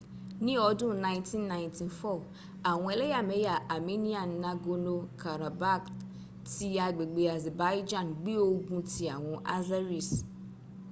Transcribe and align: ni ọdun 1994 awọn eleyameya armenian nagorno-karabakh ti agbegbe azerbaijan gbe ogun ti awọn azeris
ni 0.43 0.53
ọdun 0.67 0.93
1994 0.99 2.27
awọn 2.69 2.89
eleyameya 2.93 3.53
armenian 3.73 4.29
nagorno-karabakh 4.43 5.87
ti 6.51 6.67
agbegbe 6.85 7.23
azerbaijan 7.35 8.07
gbe 8.21 8.33
ogun 8.49 8.81
ti 8.91 9.03
awọn 9.15 9.37
azeris 9.55 10.09